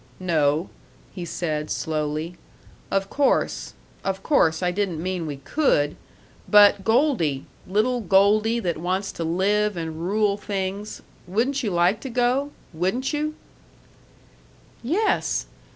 [0.19, 0.71] "No,"
[1.13, 2.35] he said, slowly.
[2.89, 5.95] "Of course of course I didn't mean we could;
[6.49, 12.09] but Goldie, little Goldie that wants to live and rule things, wouldn't you like to
[12.09, 12.49] go?
[12.73, 13.35] Wouldn't you?"
[14.81, 15.45] "Yes!...